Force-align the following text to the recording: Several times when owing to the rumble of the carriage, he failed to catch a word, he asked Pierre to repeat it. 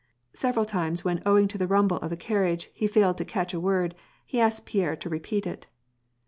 Several 0.33 0.65
times 0.65 1.03
when 1.05 1.21
owing 1.27 1.47
to 1.49 1.59
the 1.59 1.67
rumble 1.67 1.97
of 1.97 2.09
the 2.09 2.17
carriage, 2.17 2.71
he 2.73 2.87
failed 2.87 3.19
to 3.19 3.23
catch 3.23 3.53
a 3.53 3.59
word, 3.59 3.93
he 4.25 4.39
asked 4.39 4.65
Pierre 4.65 4.95
to 4.95 5.09
repeat 5.09 5.45
it. 5.45 5.67